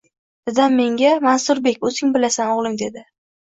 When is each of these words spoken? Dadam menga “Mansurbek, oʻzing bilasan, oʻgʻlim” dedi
Dadam 0.51 0.71
menga 0.79 1.11
“Mansurbek, 1.25 1.85
oʻzing 1.91 2.17
bilasan, 2.17 2.51
oʻgʻlim” 2.55 2.81
dedi 2.85 3.07